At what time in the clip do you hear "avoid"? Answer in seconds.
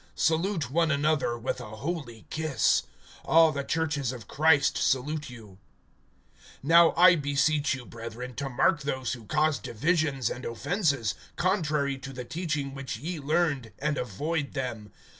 13.99-14.53